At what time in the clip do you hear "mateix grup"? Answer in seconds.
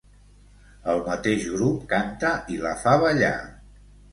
1.09-1.85